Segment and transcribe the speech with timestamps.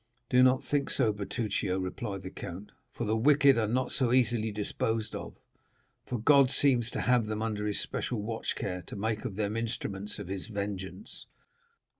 [0.31, 4.51] "Do not think so, Bertuccio," replied the count; "for the wicked are not so easily
[4.51, 5.35] disposed of,
[6.07, 9.55] for God seems to have them under his special watch care to make of them
[9.55, 11.27] instruments of his vengeance."